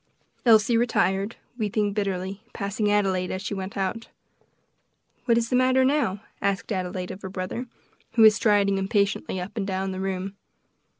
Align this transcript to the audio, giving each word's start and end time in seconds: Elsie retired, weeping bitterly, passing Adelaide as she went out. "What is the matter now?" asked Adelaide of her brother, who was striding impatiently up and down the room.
Elsie 0.47 0.77
retired, 0.77 1.35
weeping 1.59 1.93
bitterly, 1.93 2.41
passing 2.53 2.89
Adelaide 2.91 3.29
as 3.29 3.39
she 3.39 3.53
went 3.53 3.77
out. 3.77 4.07
"What 5.25 5.37
is 5.37 5.51
the 5.51 5.55
matter 5.55 5.85
now?" 5.85 6.21
asked 6.41 6.71
Adelaide 6.71 7.11
of 7.11 7.21
her 7.21 7.29
brother, 7.29 7.67
who 8.13 8.23
was 8.23 8.33
striding 8.33 8.79
impatiently 8.79 9.39
up 9.39 9.55
and 9.55 9.67
down 9.67 9.91
the 9.91 9.99
room. 9.99 10.35